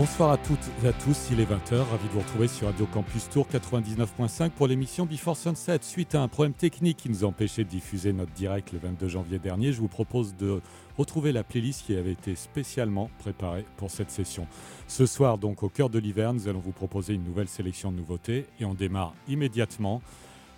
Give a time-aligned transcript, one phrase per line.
[0.00, 2.86] Bonsoir à toutes et à tous, il est 20h, ravi de vous retrouver sur Radio
[2.86, 5.80] Campus Tour 99.5 pour l'émission Before Sunset.
[5.82, 9.08] Suite à un problème technique qui nous a empêché de diffuser notre direct le 22
[9.08, 10.62] janvier dernier, je vous propose de
[10.96, 14.46] retrouver la playlist qui avait été spécialement préparée pour cette session.
[14.88, 17.98] Ce soir, donc au cœur de l'hiver, nous allons vous proposer une nouvelle sélection de
[17.98, 20.00] nouveautés et on démarre immédiatement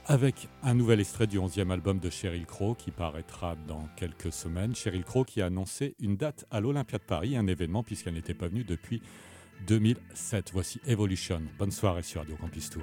[0.06, 4.76] avec un nouvel extrait du 11e album de Cheryl Crow qui paraîtra dans quelques semaines.
[4.76, 8.34] Cheryl Crow qui a annoncé une date à l'Olympia de Paris, un événement puisqu'elle n'était
[8.34, 9.02] pas venue depuis
[9.66, 10.52] 2007.
[10.52, 11.42] Voici Evolution.
[11.58, 12.82] Bonne soirée sur Radio Campus Tour.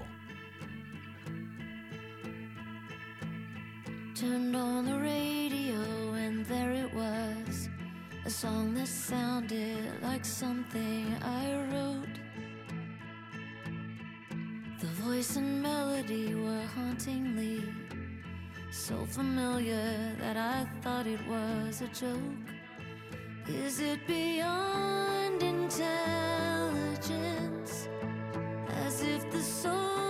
[4.16, 7.70] Turned on the radio and there it was.
[8.26, 12.20] A song that sounded like something I wrote.
[14.80, 17.64] The voice and melody were hauntingly
[18.72, 22.20] so familiar that I thought it was a joke.
[23.48, 25.42] Is it beyond
[28.86, 30.09] As if the soul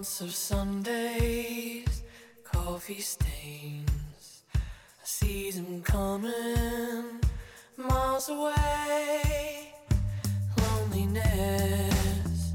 [0.00, 2.02] Months of Sundays,
[2.42, 4.44] coffee stains.
[4.54, 7.20] I see them coming,
[7.76, 9.74] miles away.
[10.56, 12.54] Loneliness,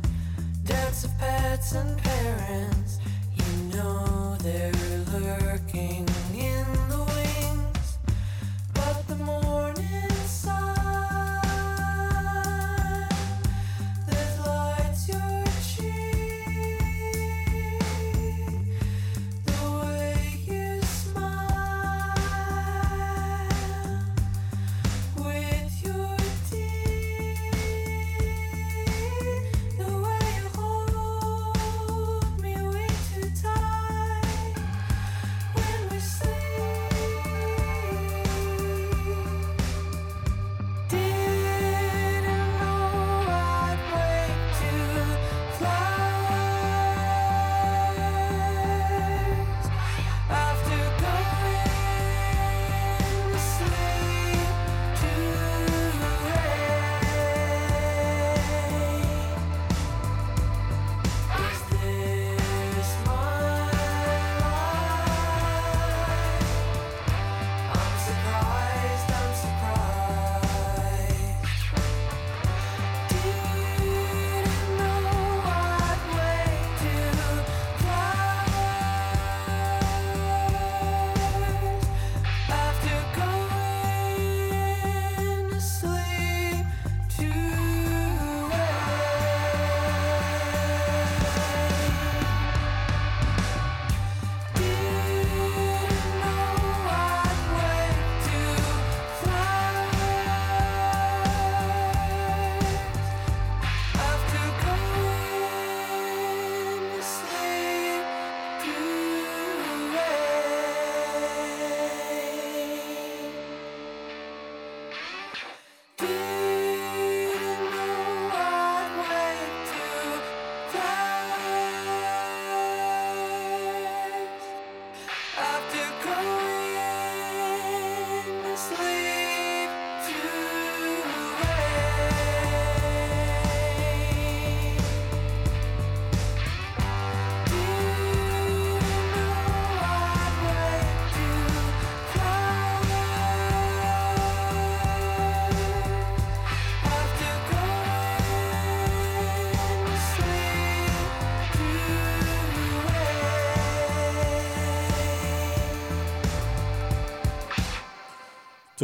[0.63, 2.97] deaths of pets and parents.
[3.35, 4.71] You know they're
[5.13, 6.04] lurking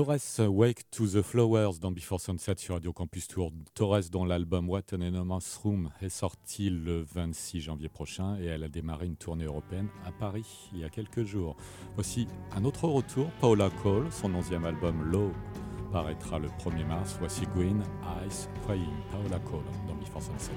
[0.04, 3.52] Torres, Wake to the Flowers dans Before Sunset sur Radio Campus Tour.
[3.76, 8.64] Torres, dont l'album What an Enormous Room est sorti le 26 janvier prochain et elle
[8.64, 11.56] a démarré une tournée européenne à Paris il y a quelques jours.
[11.94, 15.32] Voici un autre retour, Paula Cole, son onzième album Low
[15.92, 17.16] paraîtra le 1er mars.
[17.20, 20.52] Voici Green Eyes Praying, Paula Cole dans Before Sunset.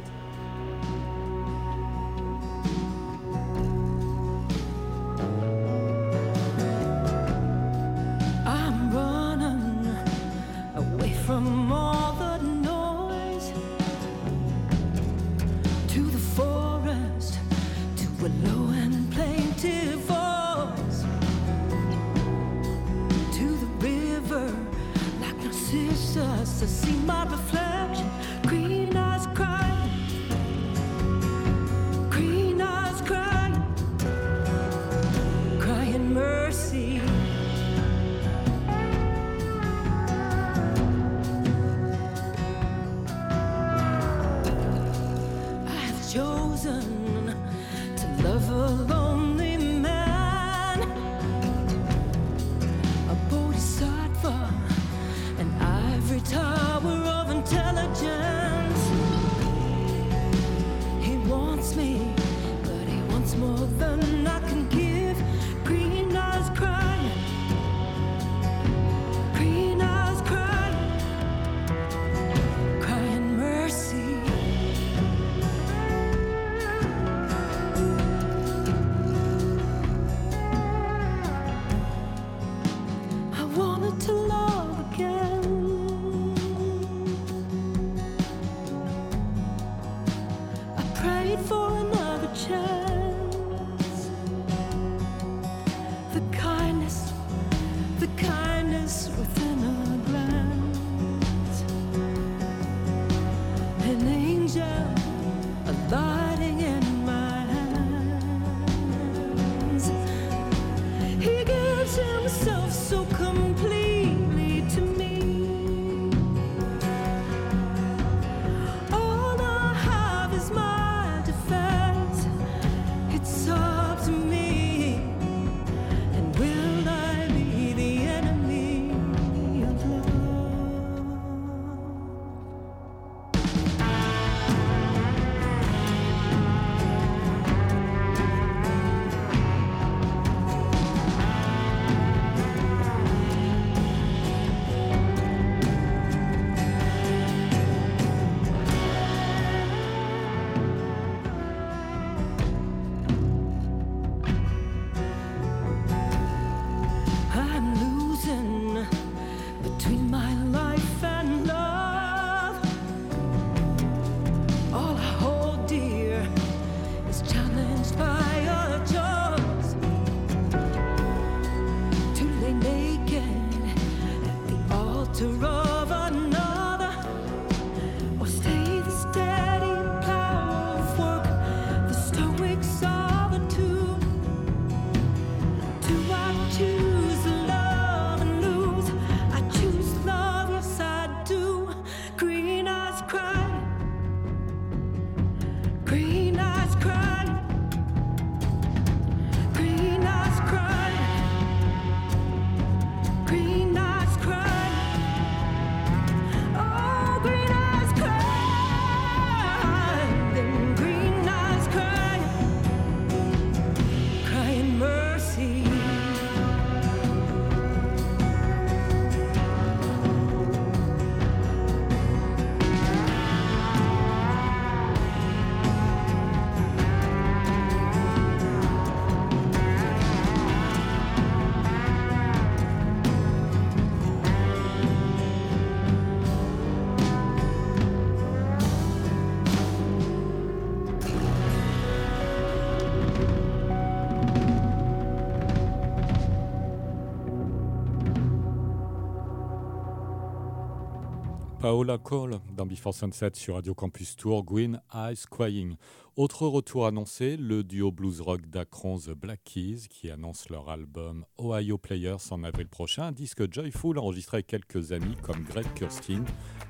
[251.64, 255.76] Paola Cole dans Before Sunset sur Radio Campus Tour, Green Eyes Crying.
[256.14, 261.24] Autre retour annoncé, le duo blues rock d'Akron The Black Keys qui annonce leur album
[261.40, 266.26] Ohio Players en avril prochain, disque joyful enregistré avec quelques amis comme Greg Kurstin,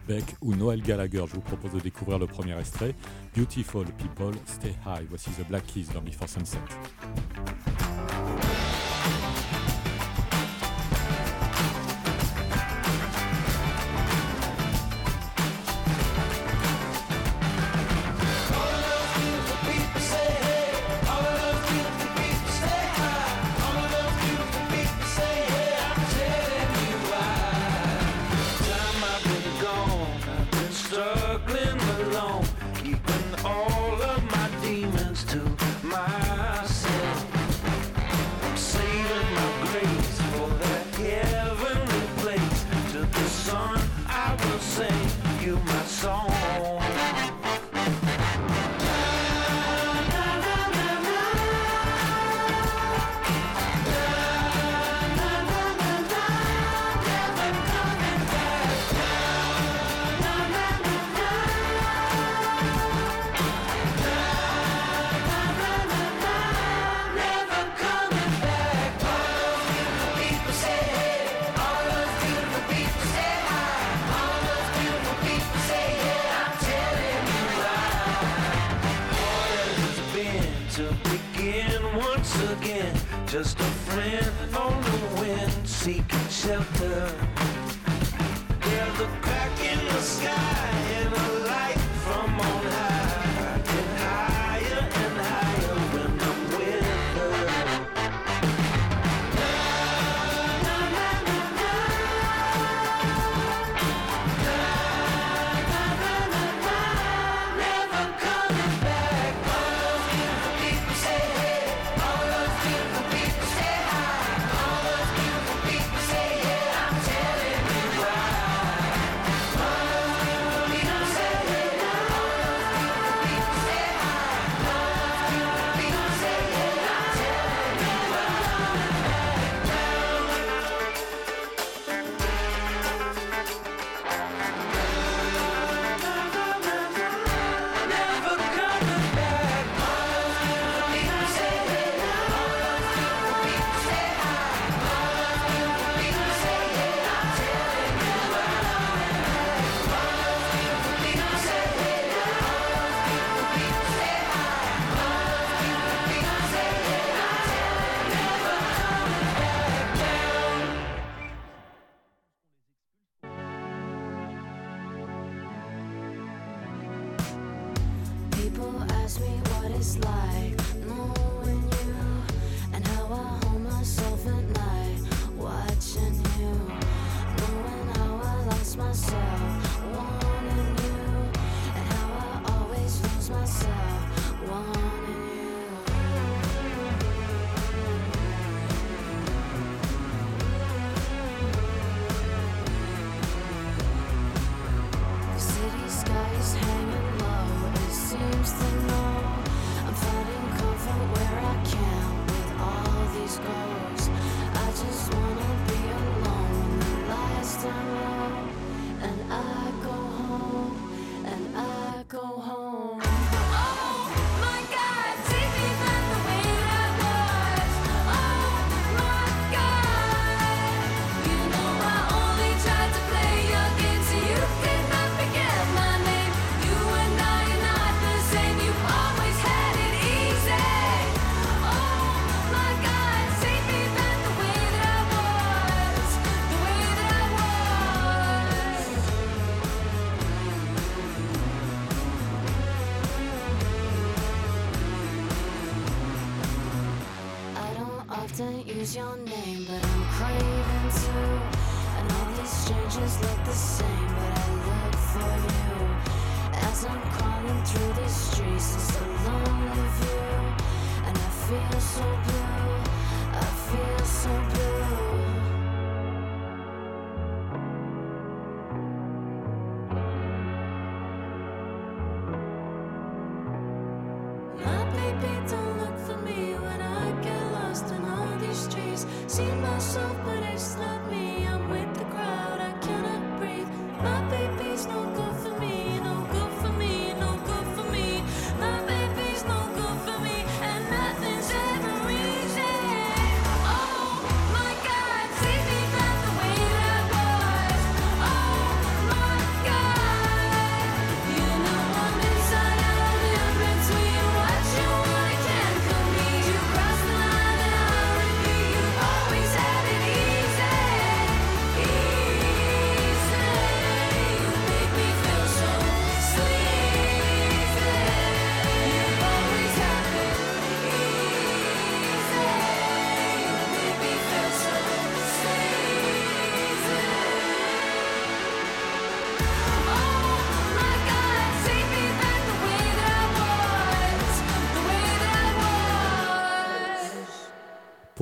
[0.07, 1.25] Beck ou Noel Gallagher.
[1.27, 2.95] Je vous propose de découvrir le premier extrait,
[3.35, 5.09] Beautiful People Stay High.
[5.09, 6.59] Voici The Black Keys dans Before Sunset.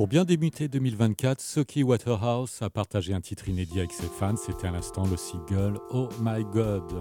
[0.03, 4.35] Pour bien débuter 2024, Socky Waterhouse a partagé un titre inédit avec ses fans.
[4.35, 6.93] C'était à l'instant le single Oh My God.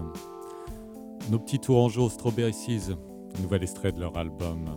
[1.29, 2.95] Nos petits tourangeaux Strawberry Seas,
[3.41, 4.71] nouvel extrait de leur album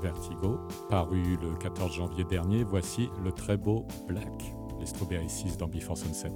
[0.00, 2.64] Vertigo, paru le 14 janvier dernier.
[2.64, 6.30] Voici le très beau Black, les Strawberry Seas dans Before Sunset.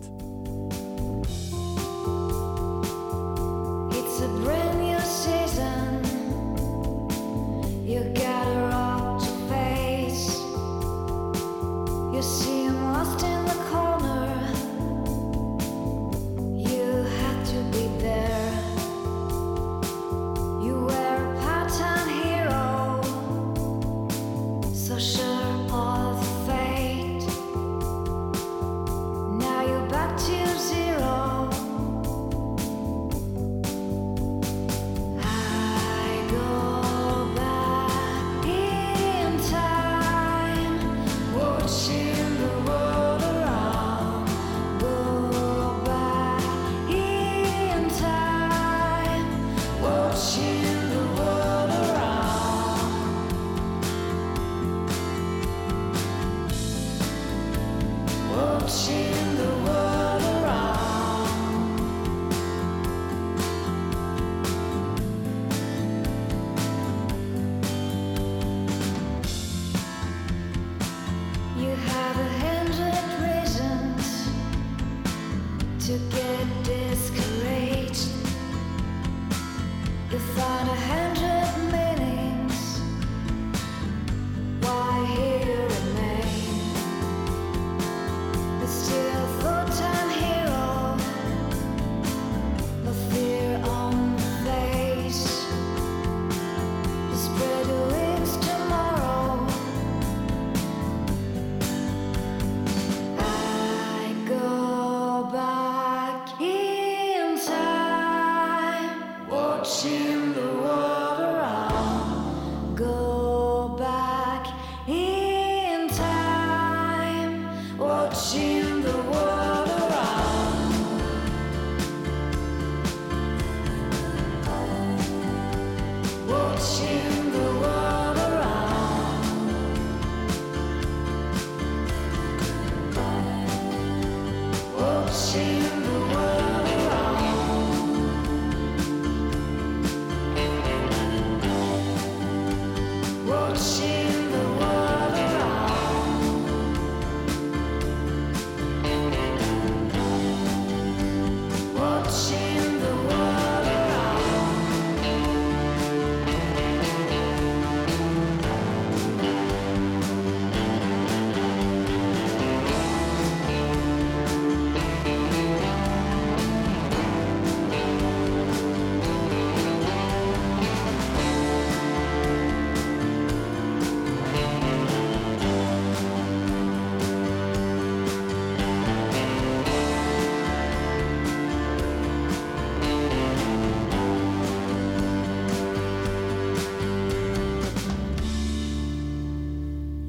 [75.86, 76.23] together.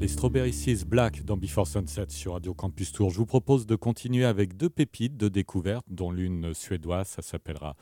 [0.08, 3.10] Strawberry Seas Black dans Before Sunset sur Radio Campus Tour.
[3.10, 7.76] Je vous propose de continuer avec deux pépites de découverte, dont l'une suédoise, ça s'appellera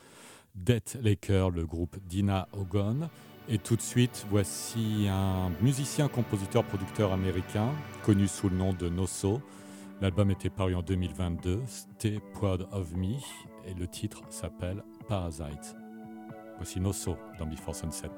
[0.55, 3.09] Death Laker, le groupe Dina Ogon.
[3.47, 7.71] Et tout de suite, voici un musicien, compositeur, producteur américain,
[8.03, 9.41] connu sous le nom de Nosso.
[10.01, 13.15] L'album était paru en 2022, Stay Proud of Me,
[13.67, 15.75] et le titre s'appelle Parasite.
[16.57, 18.09] Voici Nosso dans Before Sunset.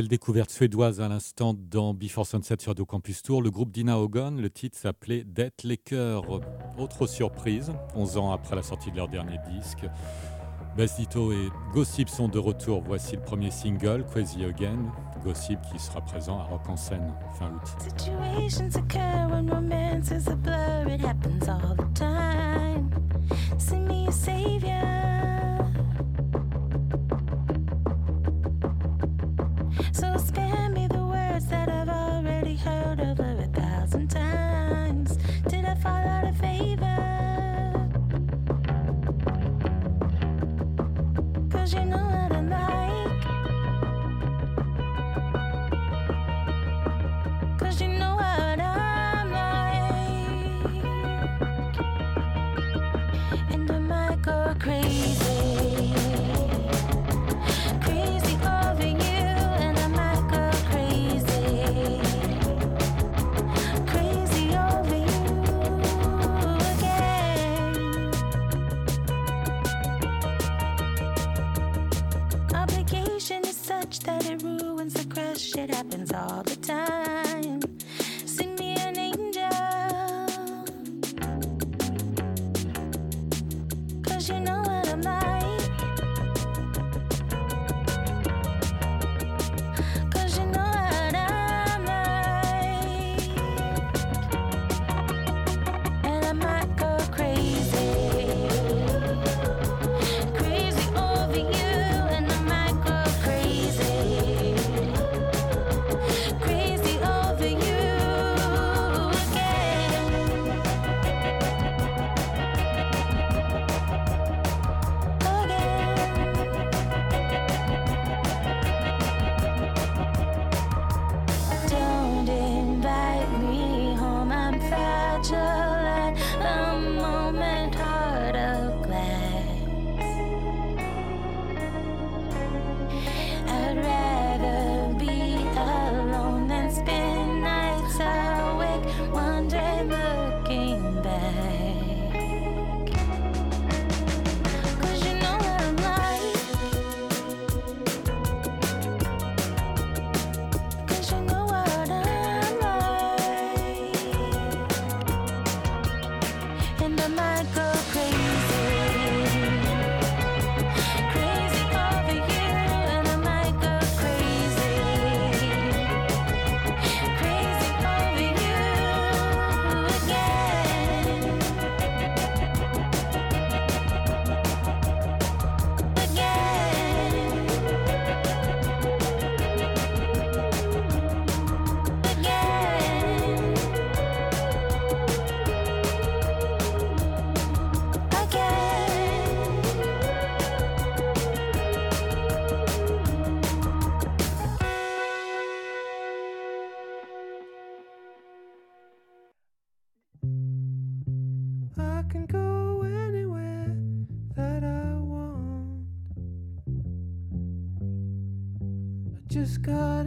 [0.00, 3.42] Belle découverte suédoise à l'instant dans Before Sunset sur Radio Campus Tour.
[3.42, 6.22] Le groupe Dina Hogan, le titre s'appelait Det Laker.
[6.78, 9.84] Autre surprise, 11 ans après la sortie de leur dernier disque.
[10.74, 12.82] Bassito et Gossip sont de retour.
[12.82, 14.90] Voici le premier single, Crazy Again.
[15.22, 17.60] Gossip qui sera présent à Rock en scène fin août.
[29.92, 35.16] So spare me the words that I've already heard over a thousand times.
[35.48, 36.86] Did I fall out of favor?
[41.50, 41.99] Cause you know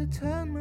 [0.08, 0.53] turn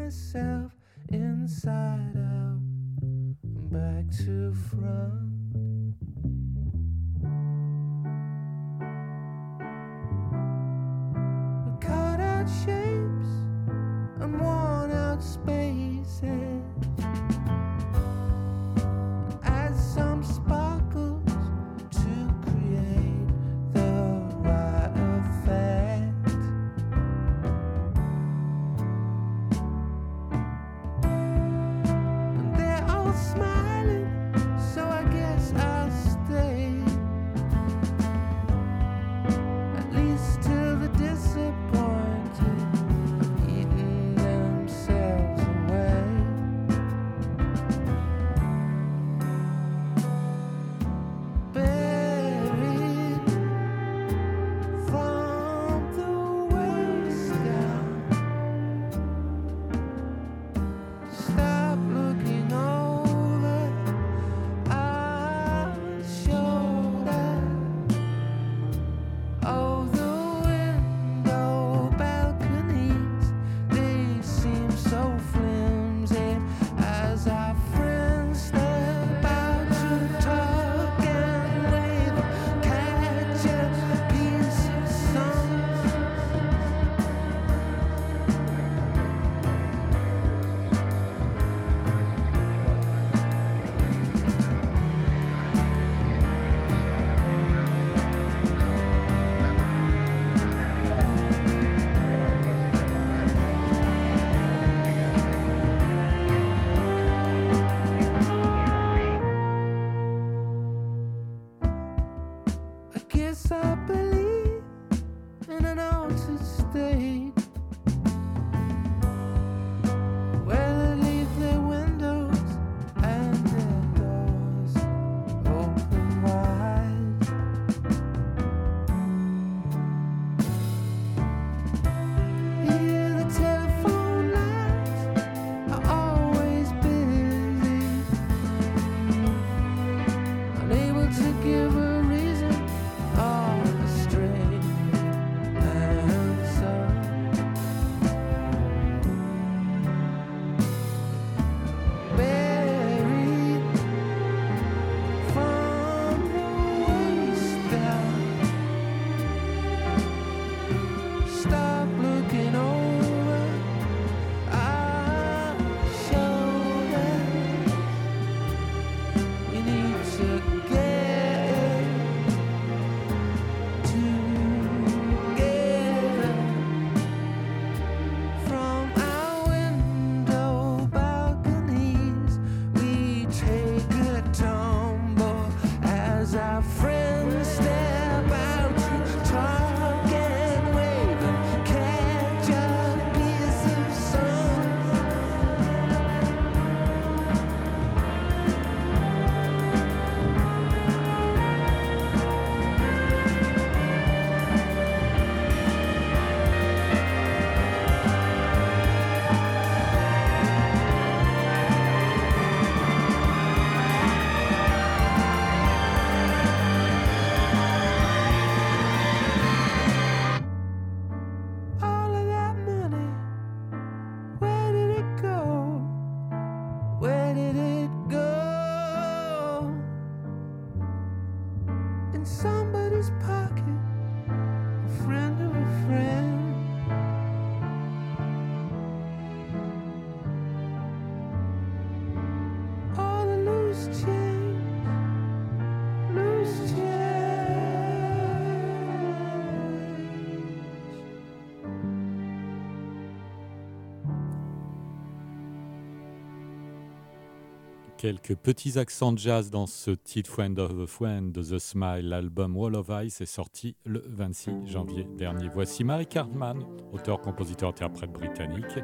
[258.03, 262.09] quelques petits accents de jazz dans ce titre Friend of a Friend The Smile.
[262.09, 265.49] L'album Wall of Ice est sorti le 26 janvier dernier.
[265.55, 268.77] Voici Mary Cartman, auteur, compositeur, interprète britannique.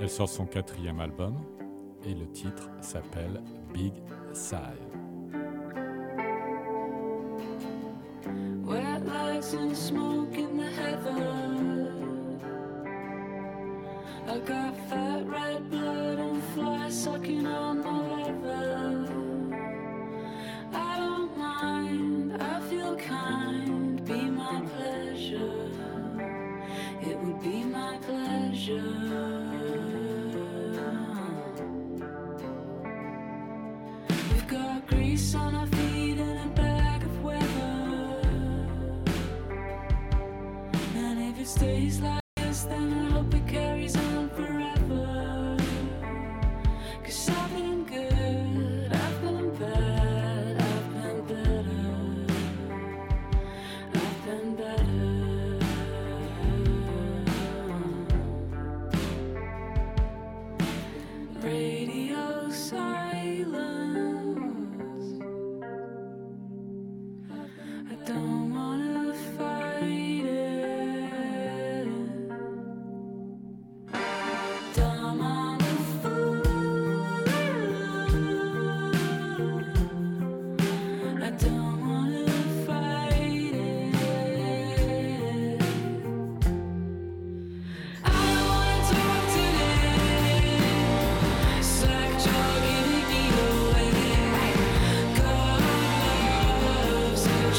[0.00, 1.36] Elle sort son quatrième album
[2.06, 3.42] et le titre s'appelle
[3.74, 3.92] Big
[4.32, 4.56] Sigh.
[41.58, 42.27] stays like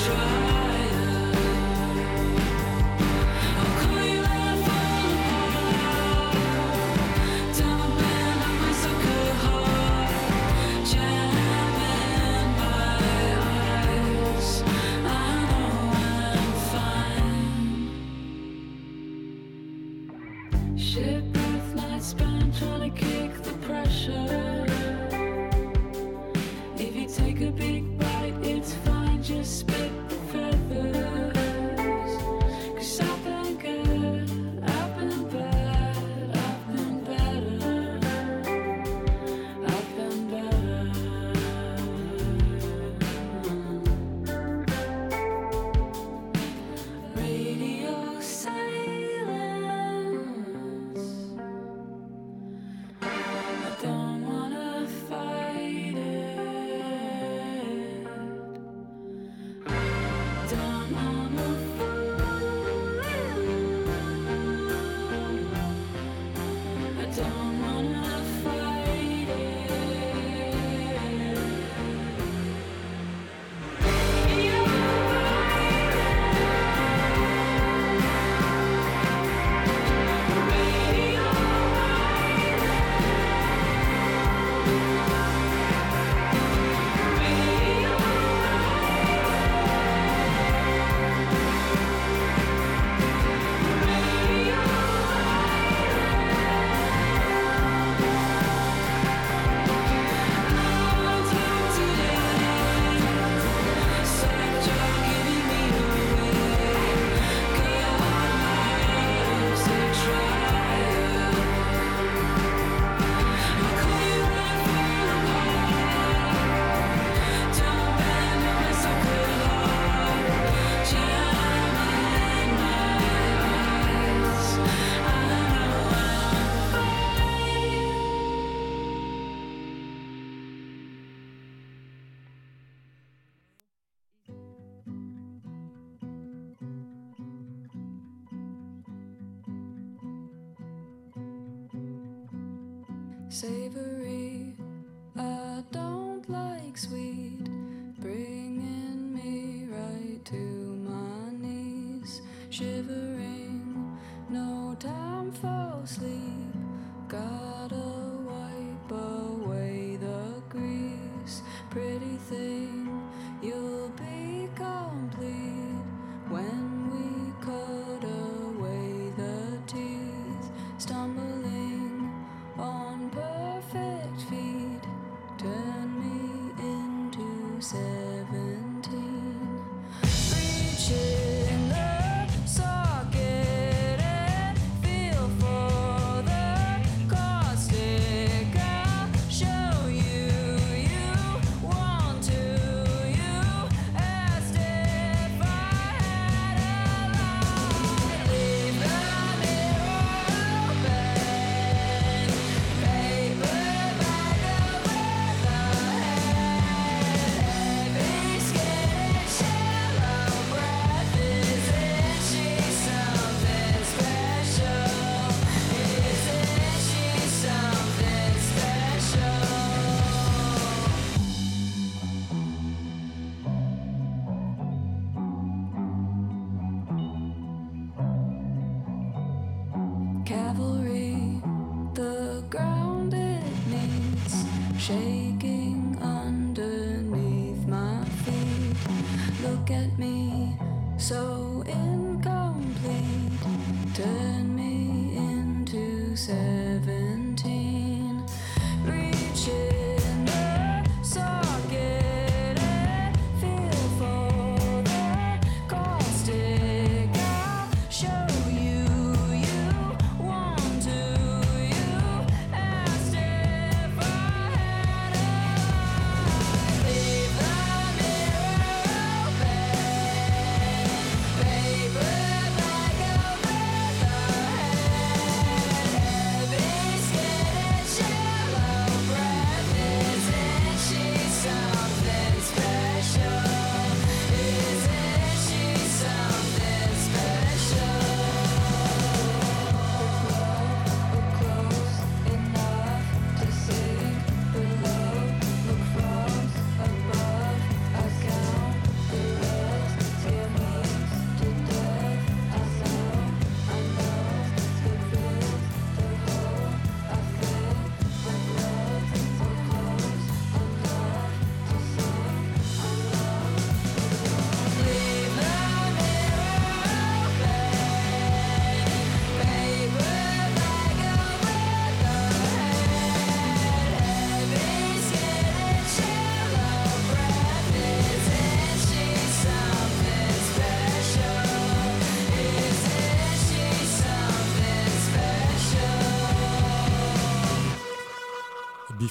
[0.05, 0.38] 这。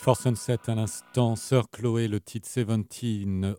[0.09, 2.67] Before Sunset à l'instant, Sœur Chloé, le titre 17.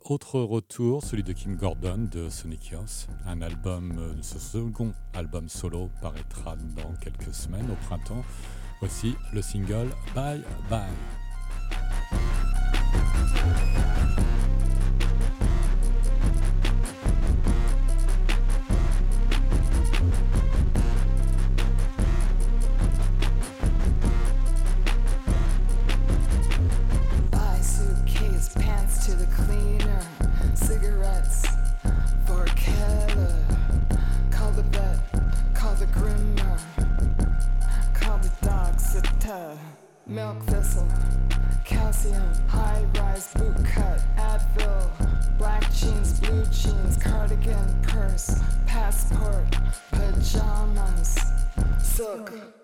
[0.05, 3.07] Autre retour, celui de Kim Gordon de Sonic Youth.
[3.27, 8.23] Un album, euh, ce second album solo paraîtra dans quelques semaines au printemps.
[8.79, 10.41] Voici le single Bye
[10.71, 10.89] Bye.
[28.97, 30.01] To the cleaner,
[30.55, 31.45] cigarettes
[32.25, 33.35] for Keller.
[34.31, 34.97] Call the vet,
[35.53, 36.57] call the grimmer,
[37.93, 39.57] call the dog sitter.
[40.07, 40.87] Milk thistle,
[41.65, 49.55] calcium, high rise boot cut, Advil, black jeans, blue jeans, cardigan, purse, passport,
[49.91, 51.15] pajamas,
[51.77, 52.58] silk.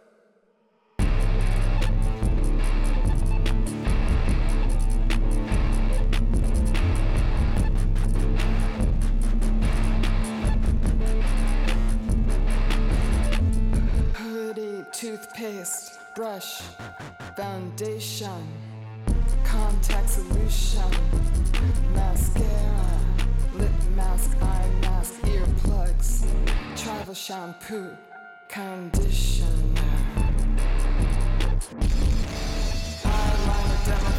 [15.06, 16.64] Toothpaste, brush,
[17.38, 18.47] foundation,
[19.43, 20.89] contact solution,
[21.93, 22.99] mascara,
[23.53, 26.26] lip mask, eye mask, earplugs,
[26.76, 27.95] travel shampoo,
[28.49, 29.47] conditioner.
[33.03, 34.14] Eyeliner, demo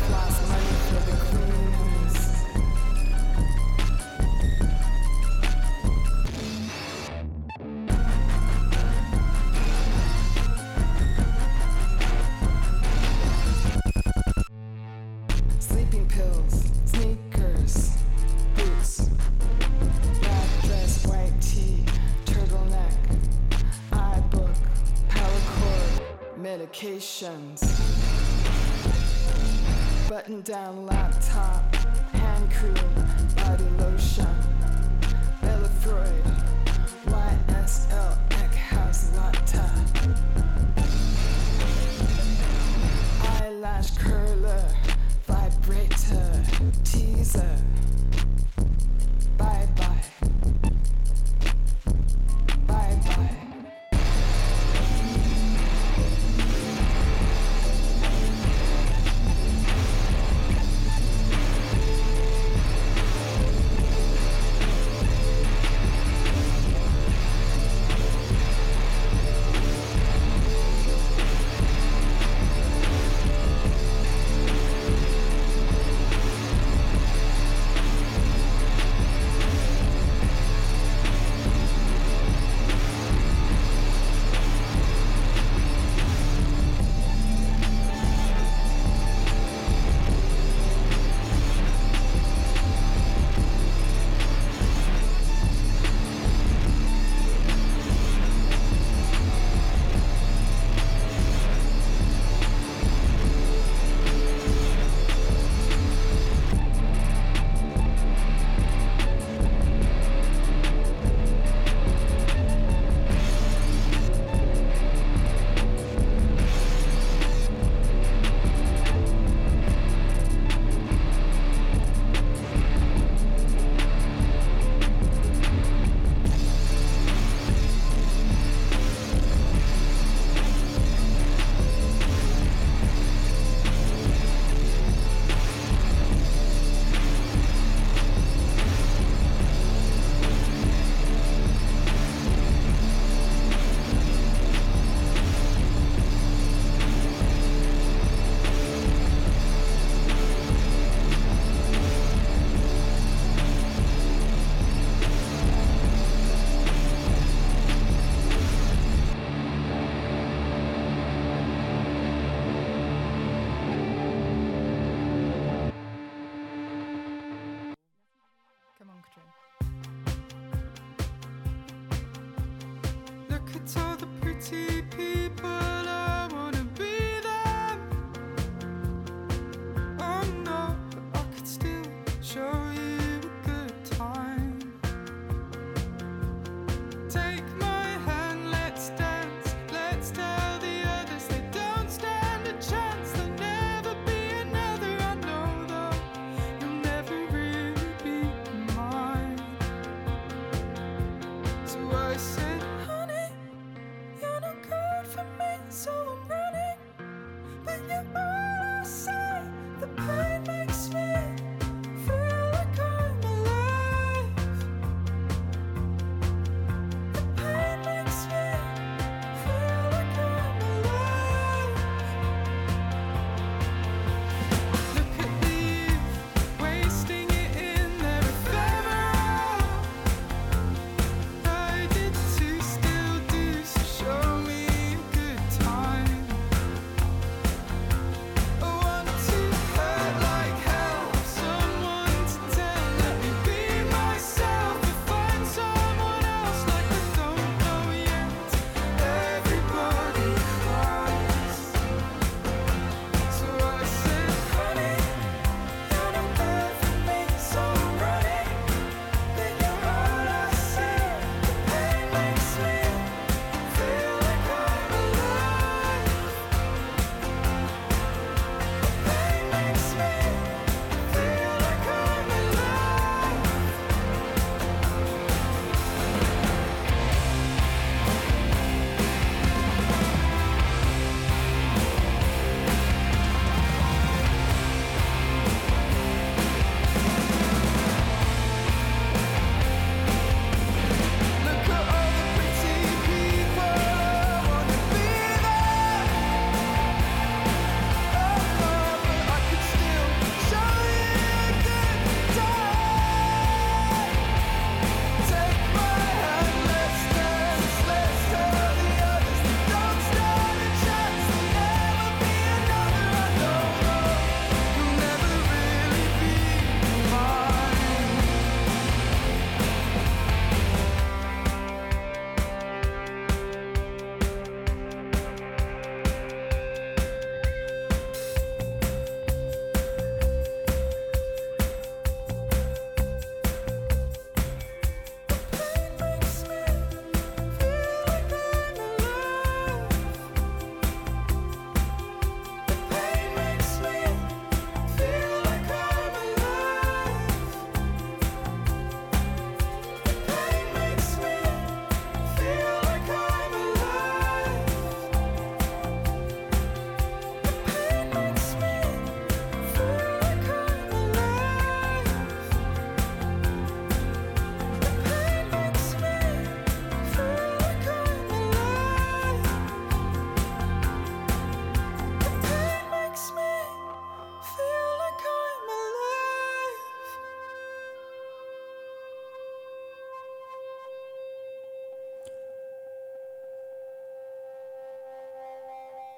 [30.46, 30.95] down low.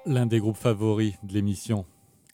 [0.09, 1.85] L'un des groupes favoris de l'émission,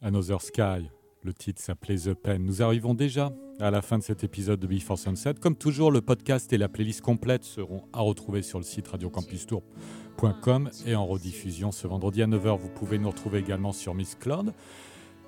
[0.01, 0.89] Another Sky.
[1.23, 2.41] Le titre s'appelait The Pen.
[2.41, 5.33] Nous arrivons déjà à la fin de cet épisode de Before Sunset.
[5.41, 10.69] Comme toujours, le podcast et la playlist complète seront à retrouver sur le site radiocampustour.com
[10.87, 12.57] et en rediffusion ce vendredi à 9h.
[12.57, 14.53] Vous pouvez nous retrouver également sur Miss Cloud.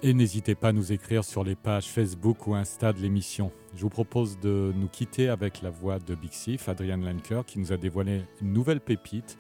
[0.02, 3.52] Et n'hésitez pas à nous écrire sur les pages Facebook ou Insta de l'émission.
[3.76, 7.60] Je vous propose de nous quitter avec la voix de Big Sif, Adrian Lenker, qui
[7.60, 9.38] nous a dévoilé une nouvelle pépite,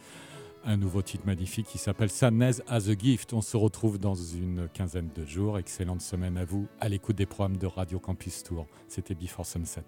[0.66, 3.34] un nouveau titre magnifique qui s'appelle Sadness as a Gift.
[3.34, 5.58] On se retrouve dans une quinzaine de jours.
[5.58, 8.66] Excellente semaine à vous, à l'écoute des programmes de Radio Campus Tour.
[8.88, 9.84] C'était Before Sunset.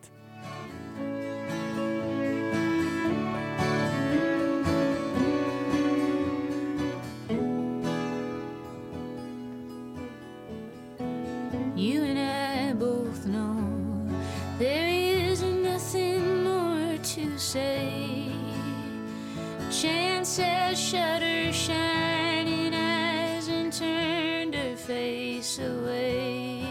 [19.82, 21.22] Chance has shut
[21.54, 26.66] shining eyes and turned her face away.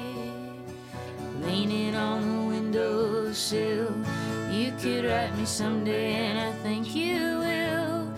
[1.40, 3.94] Leaning on the windowsill,
[4.50, 8.12] you could write me someday, and I think you will.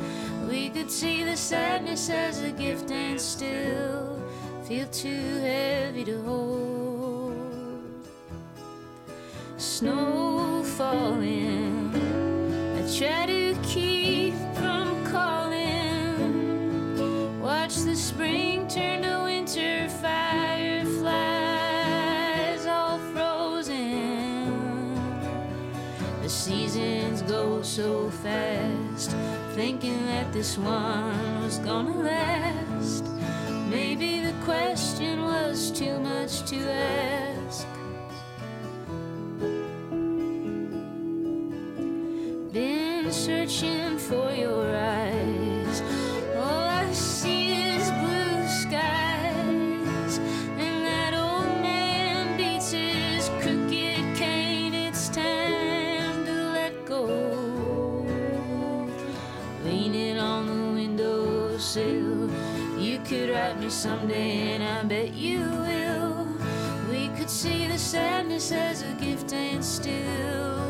[0.49, 4.21] We could see the sadness as a gift and still
[4.65, 8.09] feel too heavy to hold.
[9.57, 11.95] Snow falling,
[12.77, 13.50] I try to
[28.23, 29.11] fast,
[29.55, 33.05] thinking that this one was gonna last.
[33.69, 37.30] Maybe the question was too much to ask.
[63.81, 66.27] Someday, and I bet you will.
[66.91, 70.61] We could see the sadness as a gift and still.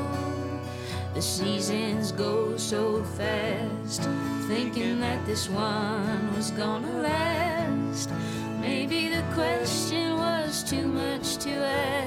[1.14, 4.02] The seasons go so fast,
[4.46, 8.10] thinking that this one was gonna last.
[8.60, 11.99] Maybe the question was too much to ask.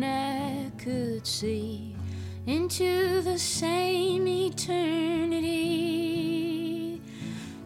[0.00, 1.96] And I could see
[2.46, 5.50] into the same eternity.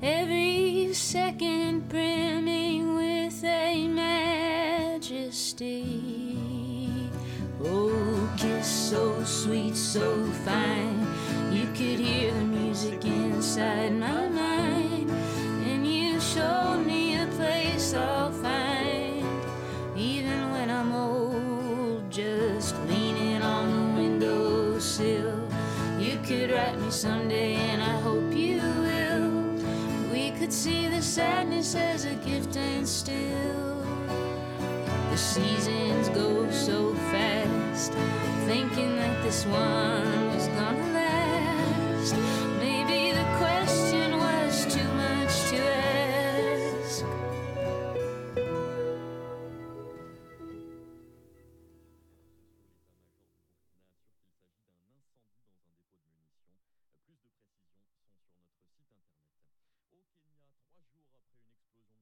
[0.02, 5.10] Every second brimming with a majesty.
[7.62, 10.81] Oh, kiss so sweet, so fine.
[26.92, 29.30] Someday, and I hope you will.
[30.12, 33.82] We could see the sadness as a gift and still.
[35.10, 37.94] The seasons go so fast,